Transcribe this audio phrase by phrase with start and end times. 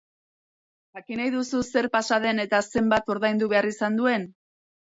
[0.97, 4.31] Jakin nahi duzu zer pasa den eta zenbat ordaindu behar izan duen?